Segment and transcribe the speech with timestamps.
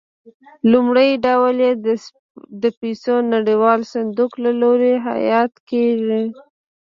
[0.71, 1.73] لومړی ډول یې
[2.61, 6.23] د پیسو نړیوال صندوق له لوري حیات کېږي.